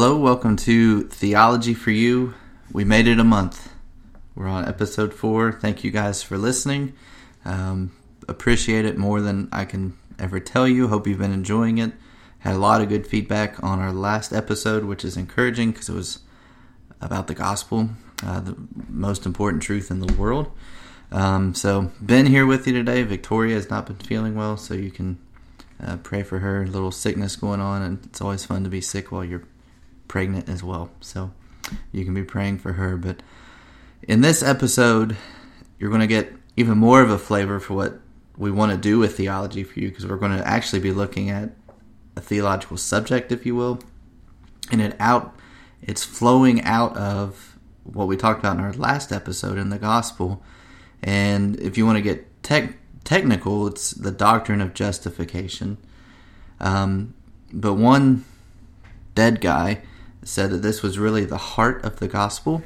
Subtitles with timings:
[0.00, 2.34] Hello, welcome to Theology for You.
[2.70, 3.72] We made it a month.
[4.36, 5.50] We're on episode four.
[5.50, 6.92] Thank you guys for listening.
[7.44, 7.90] Um,
[8.28, 10.86] appreciate it more than I can ever tell you.
[10.86, 11.94] Hope you've been enjoying it.
[12.38, 15.94] Had a lot of good feedback on our last episode, which is encouraging because it
[15.94, 16.20] was
[17.00, 17.90] about the gospel,
[18.24, 18.56] uh, the
[18.88, 20.48] most important truth in the world.
[21.10, 23.02] Um, so, been here with you today.
[23.02, 25.18] Victoria has not been feeling well, so you can
[25.84, 26.68] uh, pray for her.
[26.68, 29.42] Little sickness going on, and it's always fun to be sick while you're
[30.08, 30.90] pregnant as well.
[31.00, 31.30] So,
[31.92, 32.96] you can be praying for her.
[32.96, 33.22] But
[34.02, 35.16] in this episode,
[35.78, 38.00] you're going to get even more of a flavor for what
[38.36, 41.30] we want to do with theology for you because we're going to actually be looking
[41.30, 41.50] at
[42.16, 43.80] a theological subject, if you will,
[44.70, 45.34] and it out
[45.80, 50.42] it's flowing out of what we talked about in our last episode in the gospel
[51.02, 55.78] and if you want to get tech, technical, it's the doctrine of justification.
[56.60, 57.14] Um,
[57.52, 58.24] but one
[59.14, 59.82] dead guy
[60.28, 62.62] said that this was really the heart of the gospel.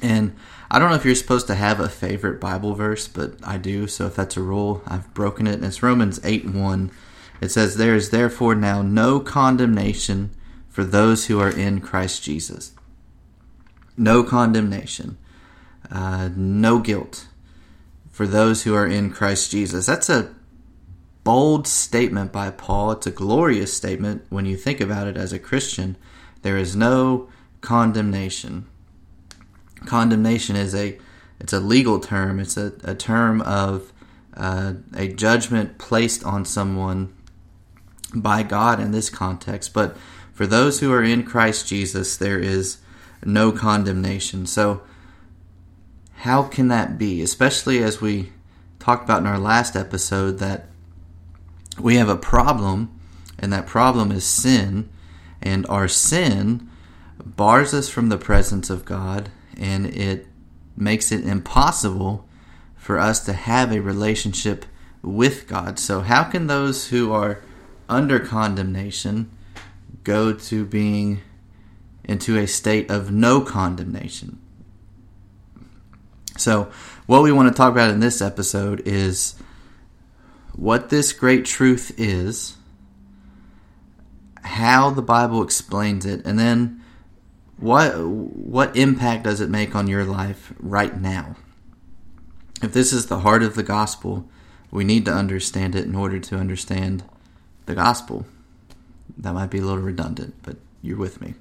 [0.00, 0.36] And
[0.70, 3.86] I don't know if you're supposed to have a favorite Bible verse, but I do.
[3.86, 5.54] So if that's a rule, I've broken it.
[5.54, 6.90] And it's Romans 8 1.
[7.40, 10.30] It says, There is therefore now no condemnation
[10.68, 12.72] for those who are in Christ Jesus.
[13.96, 15.18] No condemnation
[15.90, 17.26] uh, no guilt
[18.10, 19.86] for those who are in Christ Jesus.
[19.86, 20.34] That's a
[21.24, 22.92] bold statement by Paul.
[22.92, 25.96] It's a glorious statement when you think about it as a Christian.
[26.42, 27.28] There is no
[27.60, 28.66] condemnation.
[29.84, 30.98] Condemnation is a
[31.40, 32.40] it's a legal term.
[32.40, 33.92] It's a, a term of
[34.36, 37.14] uh, a judgment placed on someone
[38.14, 39.72] by God in this context.
[39.72, 39.96] But
[40.32, 42.78] for those who are in Christ Jesus, there is
[43.24, 44.46] no condemnation.
[44.46, 44.82] So
[46.18, 47.22] how can that be?
[47.22, 48.32] Especially as we
[48.78, 50.66] talked about in our last episode that
[51.78, 52.98] we have a problem,
[53.38, 54.88] and that problem is sin,
[55.42, 56.68] and our sin
[57.24, 60.26] bars us from the presence of God, and it
[60.76, 62.26] makes it impossible
[62.76, 64.64] for us to have a relationship
[65.02, 65.78] with God.
[65.78, 67.42] So, how can those who are
[67.88, 69.30] under condemnation
[70.04, 71.20] go to being
[72.04, 74.38] into a state of no condemnation?
[76.36, 76.70] So,
[77.06, 79.34] what we want to talk about in this episode is
[80.52, 82.56] what this great truth is,
[84.48, 86.82] how the Bible explains it, and then
[87.58, 91.36] what what impact does it make on your life right now?
[92.62, 94.28] If this is the heart of the gospel,
[94.70, 97.04] we need to understand it in order to understand
[97.66, 98.26] the gospel.
[99.16, 101.34] That might be a little redundant, but you're with me.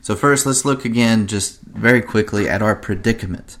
[0.00, 3.58] So, first, let's look again, just very quickly, at our predicament.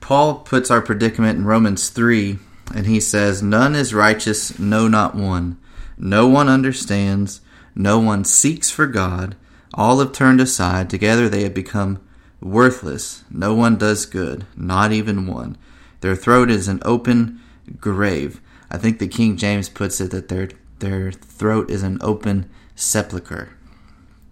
[0.00, 2.38] Paul puts our predicament in Romans 3,
[2.74, 5.58] and he says, None is righteous, no, not one.
[5.96, 7.40] No one understands,
[7.74, 9.36] no one seeks for God.
[9.72, 12.00] All have turned aside, together they have become
[12.40, 13.24] worthless.
[13.30, 15.56] No one does good, not even one.
[16.00, 17.40] Their throat is an open
[17.80, 18.40] grave.
[18.70, 20.50] I think the King James puts it that their
[20.80, 23.56] their throat is an open sepulcher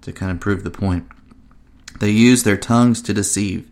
[0.02, 1.06] to kind of prove the point.
[2.00, 3.70] They use their tongues to deceive.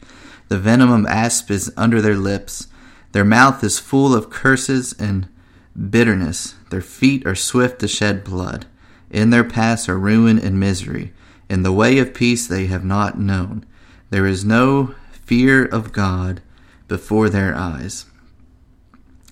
[0.48, 2.68] The venom of asp is under their lips.
[3.12, 5.28] Their mouth is full of curses and
[5.74, 6.54] bitterness.
[6.70, 8.66] Their feet are swift to shed blood.
[9.10, 11.12] In their paths are ruin and misery.
[11.48, 13.64] In the way of peace they have not known.
[14.10, 16.42] There is no fear of God
[16.88, 18.06] before their eyes.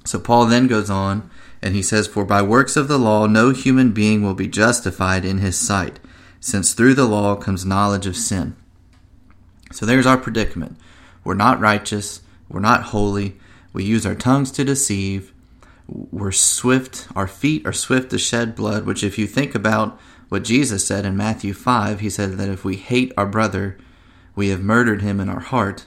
[0.05, 3.51] So Paul then goes on and he says, For by works of the law no
[3.51, 5.99] human being will be justified in his sight,
[6.41, 8.57] since through the law comes knowledge of sin.
[9.73, 10.77] So there's our predicament.
[11.25, 12.23] We're not righteous.
[12.49, 13.37] We're not holy.
[13.73, 15.33] We use our tongues to deceive.
[15.89, 17.09] We're swift.
[17.17, 21.05] Our feet are swift to shed blood, which, if you think about what Jesus said
[21.05, 23.79] in Matthew 5, he said that if we hate our brother,
[24.37, 25.87] we have murdered him in our heart.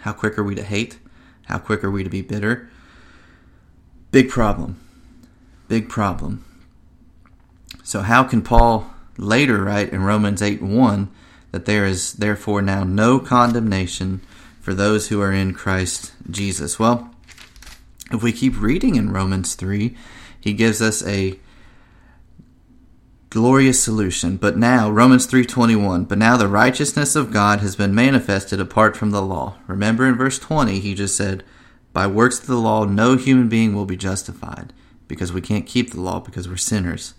[0.00, 0.98] How quick are we to hate?
[1.46, 2.70] How quick are we to be bitter?
[4.12, 4.80] Big problem.
[5.68, 6.44] Big problem.
[7.82, 11.10] So, how can Paul later write in Romans 8 1
[11.52, 14.20] that there is therefore now no condemnation
[14.60, 16.78] for those who are in Christ Jesus.
[16.78, 17.13] Well,
[18.10, 19.96] if we keep reading in Romans 3,
[20.40, 21.38] he gives us a
[23.30, 24.36] glorious solution.
[24.36, 29.10] But now, Romans 3:21, but now the righteousness of God has been manifested apart from
[29.10, 29.56] the law.
[29.66, 31.42] Remember in verse 20, he just said,
[31.94, 34.72] by works of the law no human being will be justified
[35.06, 37.14] because we can't keep the law because we're sinners.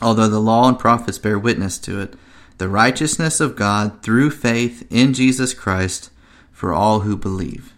[0.00, 2.14] Although the law and prophets bear witness to it,
[2.58, 6.10] the righteousness of God through faith in Jesus Christ
[6.50, 7.74] for all who believe.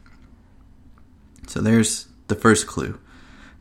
[1.48, 2.98] So there's the first clue.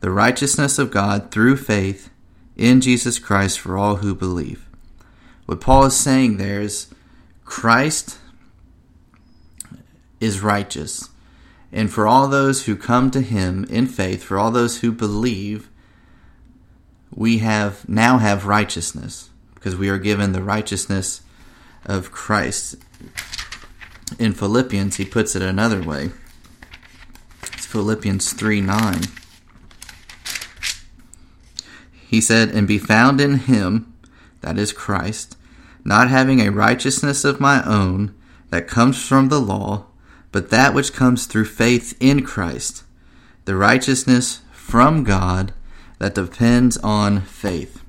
[0.00, 2.10] The righteousness of God through faith
[2.56, 4.66] in Jesus Christ for all who believe.
[5.46, 6.88] What Paul is saying there is
[7.44, 8.18] Christ
[10.20, 11.08] is righteous.
[11.72, 15.68] And for all those who come to him in faith, for all those who believe,
[17.14, 21.22] we have now have righteousness because we are given the righteousness
[21.84, 22.76] of Christ.
[24.18, 26.10] In Philippians, he puts it another way.
[27.68, 29.02] Philippians 3 9.
[32.08, 33.92] He said, And be found in him,
[34.40, 35.36] that is Christ,
[35.84, 38.14] not having a righteousness of my own
[38.48, 39.84] that comes from the law,
[40.32, 42.84] but that which comes through faith in Christ,
[43.44, 45.52] the righteousness from God
[45.98, 47.84] that depends on faith.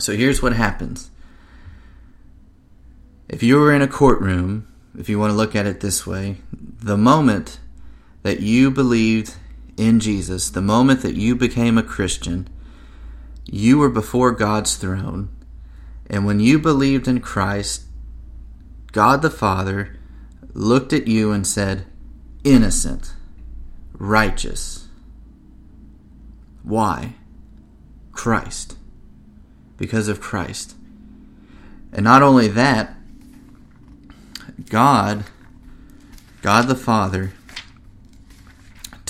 [0.00, 1.10] So here's what happens.
[3.28, 4.66] If you were in a courtroom,
[4.98, 7.60] if you want to look at it this way, the moment
[8.22, 9.34] that you believed
[9.76, 12.48] in Jesus, the moment that you became a Christian,
[13.46, 15.30] you were before God's throne.
[16.08, 17.84] And when you believed in Christ,
[18.92, 19.96] God the Father
[20.52, 21.86] looked at you and said,
[22.44, 23.14] Innocent,
[23.94, 24.88] righteous.
[26.62, 27.14] Why?
[28.12, 28.76] Christ.
[29.76, 30.74] Because of Christ.
[31.92, 32.94] And not only that,
[34.68, 35.24] God,
[36.42, 37.32] God the Father,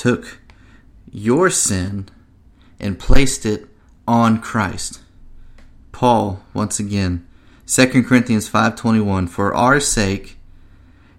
[0.00, 0.38] took
[1.12, 2.08] your sin
[2.78, 3.68] and placed it
[4.08, 5.02] on Christ.
[5.92, 7.26] Paul, once again,
[7.66, 10.38] 2 Corinthians 5:21 For our sake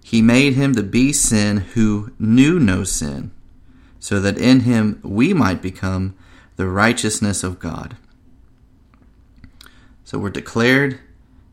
[0.02, 3.30] he made him to be sin who knew no sin,
[4.00, 6.14] so that in him we might become
[6.56, 7.96] the righteousness of God.
[10.02, 10.98] So we're declared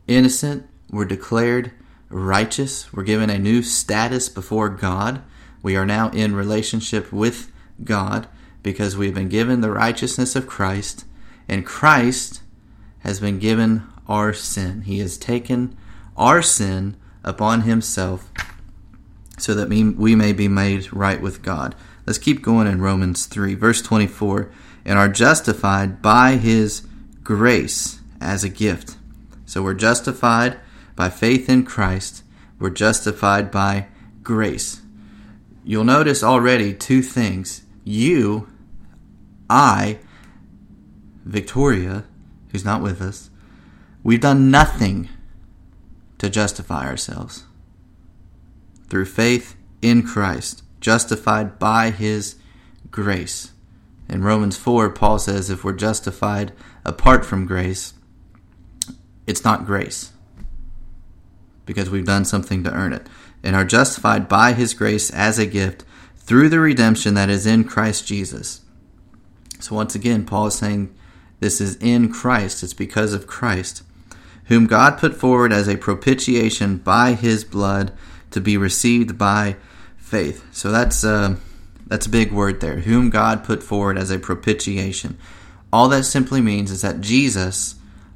[0.07, 1.73] innocent, we're declared
[2.09, 5.21] righteous, we're given a new status before God.
[5.61, 7.51] We are now in relationship with
[7.83, 8.27] God
[8.63, 11.05] because we've been given the righteousness of Christ,
[11.47, 12.41] and Christ
[12.99, 14.81] has been given our sin.
[14.81, 15.77] He has taken
[16.17, 18.31] our sin upon himself
[19.37, 21.75] so that we may be made right with God.
[22.05, 24.51] Let's keep going in Romans 3, verse 24.
[24.85, 26.87] And are justified by his
[27.23, 28.97] grace as a gift.
[29.45, 30.59] So we're justified
[30.95, 32.23] by faith in Christ.
[32.59, 33.87] We're justified by
[34.23, 34.81] grace.
[35.69, 37.61] You'll notice already two things.
[37.83, 38.49] You,
[39.47, 39.99] I,
[41.23, 42.05] Victoria,
[42.47, 43.29] who's not with us,
[44.01, 45.09] we've done nothing
[46.17, 47.43] to justify ourselves.
[48.87, 52.37] Through faith in Christ, justified by his
[52.89, 53.51] grace.
[54.09, 56.51] In Romans 4, Paul says if we're justified
[56.83, 57.93] apart from grace,
[59.27, 60.13] it's not grace
[61.69, 63.05] because we've done something to earn it,
[63.43, 65.85] and are justified by his grace as a gift
[66.15, 68.61] through the redemption that is in Christ Jesus.
[69.59, 70.91] So, once again, Paul is saying
[71.39, 73.83] this is in Christ, it's because of Christ,
[74.45, 77.93] whom God put forward as a propitiation by his blood
[78.31, 79.57] to be received by
[79.97, 80.43] faith.
[80.51, 81.35] So that's uh,
[81.85, 82.77] that's a big word there.
[82.77, 85.19] Whom God put forward as a propitiation.
[85.71, 87.75] All that simply means is that Jesus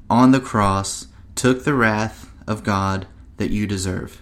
[0.10, 3.08] on the cross took the wrath of God
[3.38, 4.22] that you deserve.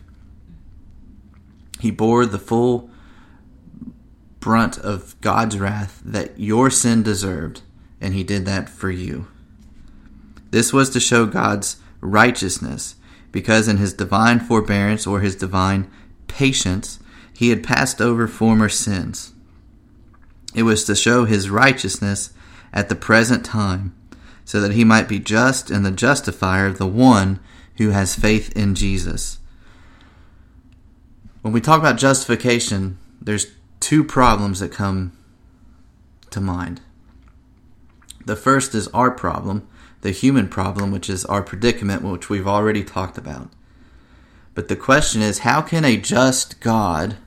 [1.79, 2.89] He bore the full
[4.39, 7.61] brunt of God's wrath that your sin deserved,
[7.99, 9.27] and he did that for you.
[10.51, 12.95] This was to show God's righteousness
[13.31, 15.89] because in his divine forbearance or his divine
[16.27, 16.99] patience,
[17.33, 19.33] he had passed over former sins.
[20.53, 22.33] It was to show his righteousness
[22.73, 23.95] at the present time,
[24.43, 27.39] so that he might be just and the justifier of the one
[27.77, 29.39] who has faith in Jesus.
[31.41, 33.47] When we talk about justification, there's
[33.79, 35.11] two problems that come
[36.29, 36.81] to mind.
[38.25, 39.67] The first is our problem,
[40.01, 43.49] the human problem, which is our predicament, which we've already talked about.
[44.53, 47.17] But the question is how can a just God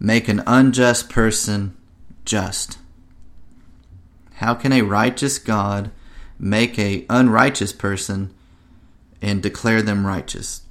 [0.00, 1.76] make an unjust person
[2.24, 2.78] just?
[4.34, 5.90] How can a righteous God
[6.38, 8.34] make a unrighteous person
[9.20, 10.62] and declare them righteous?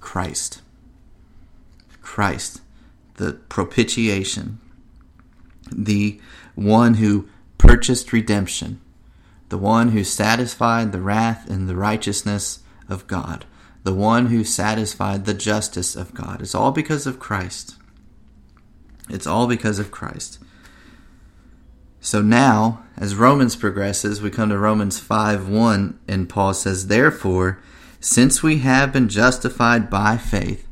[0.00, 0.62] Christ.
[2.00, 2.62] Christ,
[3.14, 4.58] the propitiation,
[5.70, 6.20] the
[6.54, 8.80] one who purchased redemption,
[9.48, 13.44] the one who satisfied the wrath and the righteousness of God,
[13.82, 16.40] the one who satisfied the justice of God.
[16.40, 17.76] It's all because of Christ.
[19.08, 20.38] It's all because of Christ.
[22.06, 27.60] So now, as Romans progresses, we come to Romans 5 1, and Paul says, Therefore,
[27.98, 30.68] since we have been justified by faith,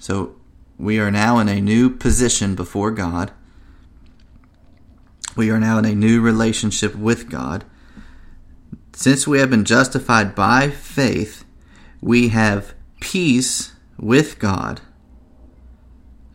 [0.00, 0.34] so
[0.76, 3.30] we are now in a new position before God
[5.36, 7.64] We are now in a new relationship with God.
[8.92, 11.44] Since we have been justified by faith,
[12.00, 14.80] we have peace with God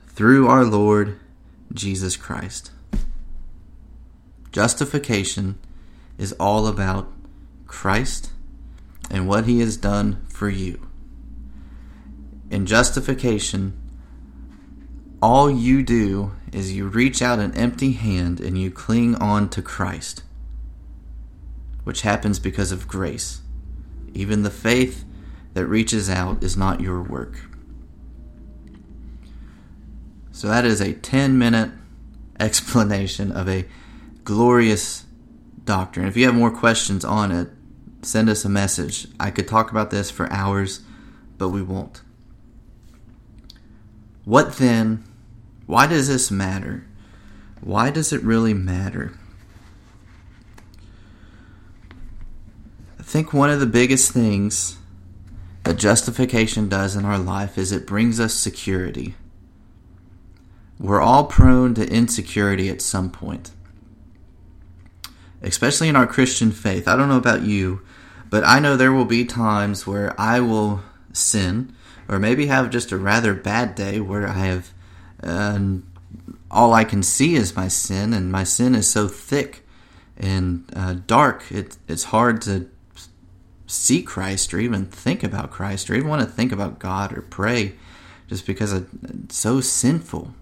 [0.07, 1.19] through our Lord
[1.73, 2.71] Jesus Christ.
[4.61, 5.57] Justification
[6.19, 7.11] is all about
[7.65, 8.29] Christ
[9.09, 10.87] and what he has done for you.
[12.51, 13.73] In justification,
[15.19, 19.63] all you do is you reach out an empty hand and you cling on to
[19.63, 20.21] Christ,
[21.83, 23.41] which happens because of grace.
[24.13, 25.03] Even the faith
[25.55, 27.47] that reaches out is not your work.
[30.31, 31.71] So, that is a 10 minute
[32.39, 33.65] explanation of a
[34.23, 35.05] glorious
[35.63, 36.07] doctrine.
[36.07, 37.49] If you have more questions on it,
[38.01, 39.07] send us a message.
[39.19, 40.81] I could talk about this for hours,
[41.37, 42.01] but we won't.
[44.25, 45.03] What then?
[45.65, 46.85] Why does this matter?
[47.61, 49.17] Why does it really matter?
[52.99, 54.77] I think one of the biggest things
[55.63, 59.15] that justification does in our life is it brings us security.
[60.79, 63.51] We're all prone to insecurity at some point
[65.41, 66.88] especially in our Christian faith.
[66.88, 67.81] I don't know about you,
[68.29, 70.81] but I know there will be times where I will
[71.13, 71.75] sin
[72.07, 74.71] or maybe have just a rather bad day where I have
[75.24, 75.60] uh,
[76.50, 79.63] all I can see is my sin, and my sin is so thick
[80.21, 82.69] and uh, dark, it, it's hard to
[83.65, 87.21] see Christ or even think about Christ or even want to think about God or
[87.21, 87.74] pray
[88.27, 90.33] just because it's so sinful.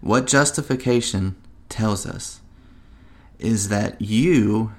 [0.00, 1.36] What justification
[1.68, 2.40] tells us
[3.42, 4.72] is that you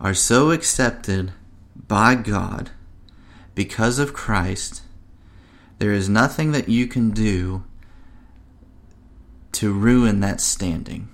[0.00, 1.32] are so accepted
[1.74, 2.70] by God
[3.54, 4.82] because of Christ,
[5.78, 7.64] there is nothing that you can do
[9.52, 11.08] to ruin that standing.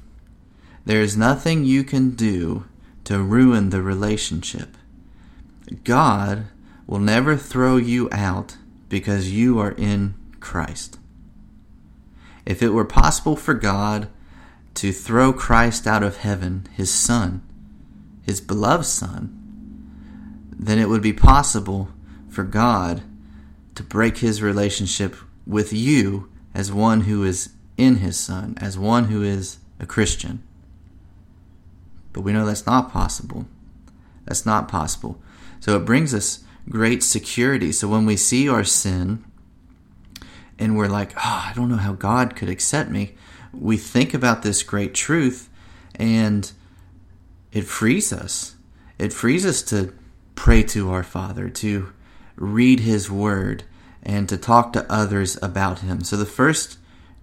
[0.85, 2.67] There is nothing you can do
[3.05, 4.77] to ruin the relationship.
[5.85, 6.47] God
[6.87, 10.99] will never throw you out because you are in Christ.
[12.45, 14.09] If it were possible for God
[14.75, 17.43] to throw Christ out of heaven, his Son,
[18.23, 19.41] his beloved Son,
[20.51, 21.89] then it would be possible
[22.29, 23.03] for God
[23.75, 25.17] to break his relationship
[25.47, 30.43] with you as one who is in his Son, as one who is a Christian.
[32.13, 33.47] But we know that's not possible.
[34.25, 35.21] That's not possible.
[35.61, 37.73] So it brings us great security.
[37.73, 39.25] So when we see our sin
[40.59, 43.15] and we're like, oh, I don't know how God could accept me,
[43.61, 45.49] we think about this great truth
[45.95, 46.51] and
[47.53, 48.57] it frees us.
[48.99, 49.93] It frees us to
[50.35, 51.93] pray to our Father, to
[52.37, 53.65] read His Word,
[54.03, 56.03] and to talk to others about Him.
[56.03, 56.79] So, the first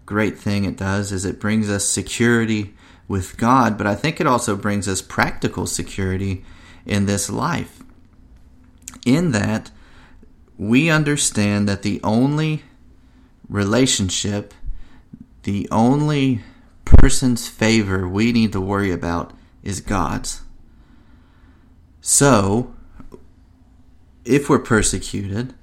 [0.06, 2.74] great thing it does is it brings us security
[3.08, 6.44] with God, but I think it also brings us practical security
[6.86, 7.84] in this life.
[9.06, 9.70] In that,
[10.58, 12.64] we understand that the only
[13.50, 14.54] relationship
[15.44, 16.42] the only
[16.86, 19.34] person's favor we need to worry about
[19.64, 20.42] is God's.
[22.02, 22.74] So,
[24.26, 25.54] if we're persecuted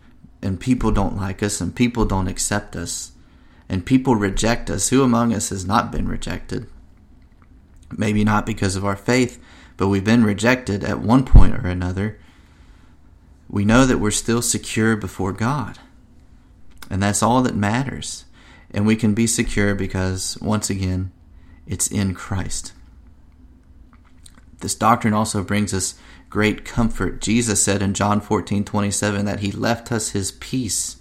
[0.42, 3.12] and people don't like us and people don't accept us
[3.68, 6.68] and people reject us, who among us has not been rejected?
[7.96, 9.42] Maybe not because of our faith,
[9.76, 12.18] but we've been rejected at one point or another.
[13.48, 15.78] We know that we're still secure before God.
[16.90, 18.24] And that's all that matters.
[18.70, 21.10] And we can be secure because, once again,
[21.66, 22.72] it's in Christ.
[24.60, 25.94] This doctrine also brings us
[26.30, 27.20] great comfort.
[27.20, 30.96] Jesus said in John 14 27 that he left us his peace.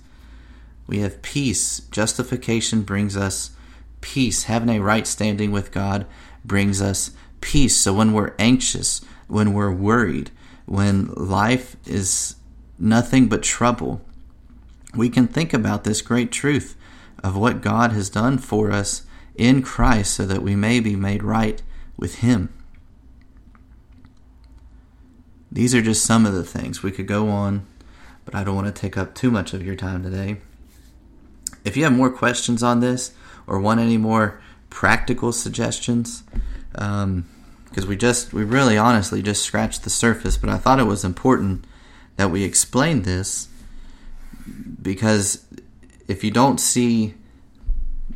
[0.86, 1.81] We have peace.
[1.91, 3.51] Justification brings us
[4.00, 4.43] peace.
[4.43, 6.05] Having a right standing with God
[6.45, 7.75] brings us peace.
[7.75, 10.31] So when we're anxious, when we're worried,
[10.65, 12.36] when life is
[12.79, 14.01] nothing but trouble,
[14.95, 16.75] we can think about this great truth
[17.24, 19.03] of what God has done for us
[19.36, 21.62] in Christ so that we may be made right
[21.97, 22.53] with Him.
[25.51, 26.83] These are just some of the things.
[26.83, 27.65] We could go on,
[28.25, 30.38] but I don't want to take up too much of your time today.
[31.63, 33.13] If you have more questions on this
[33.45, 36.24] or want any more practical suggestions,
[36.71, 37.25] because um,
[37.88, 41.65] we just, we really honestly just scratched the surface, but I thought it was important
[42.17, 43.47] that we explain this
[44.81, 45.45] because
[46.07, 47.15] if you don't see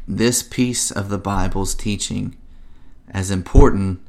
[0.07, 2.35] this piece of the Bible's teaching
[3.09, 3.99] as important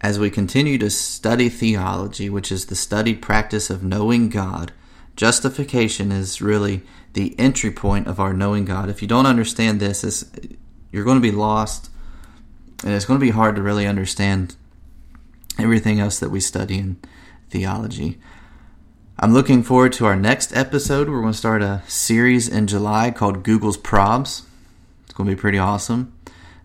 [0.00, 4.72] as we continue to study theology, which is the studied practice of knowing God,
[5.16, 6.82] justification is really
[7.14, 8.90] the entry point of our knowing God.
[8.90, 10.24] If you don't understand this,
[10.92, 11.90] you're going to be lost
[12.84, 14.54] and it's going to be hard to really understand
[15.58, 16.98] everything else that we study in
[17.48, 18.18] theology.
[19.18, 21.08] I'm looking forward to our next episode.
[21.08, 24.42] We're going to start a series in July called Google's Probs.
[25.04, 26.12] It's going to be pretty awesome.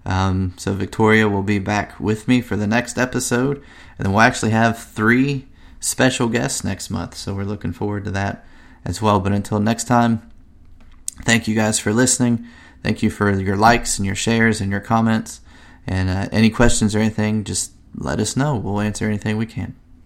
[0.06, 3.64] Um, so Victoria will be back with me for the next episode,
[3.98, 5.48] and then we'll actually have three
[5.80, 7.16] special guests next month.
[7.16, 8.46] So we're looking forward to that
[8.84, 9.22] as well.
[9.22, 10.30] But until next time,
[11.24, 12.46] thank you guys for listening.
[12.84, 15.40] Thank you for your likes and your shares and your comments.
[15.88, 18.58] And uh, any questions or anything, just let us know.
[18.58, 19.78] We'll answer anything we can.